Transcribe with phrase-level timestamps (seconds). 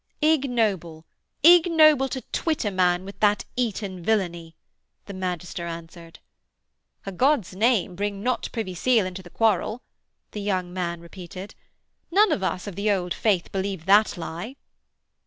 [0.23, 1.05] 'Ignoble,
[1.43, 4.55] ignoble, to twit a man with that Eton villainy,'
[5.05, 6.17] the magister answered.
[7.05, 9.83] 'A God's name bring not Privy Seal into the quarrel,'
[10.31, 11.53] the young man repeated.
[12.09, 14.55] 'None of us of the Old Faith believe that lie.'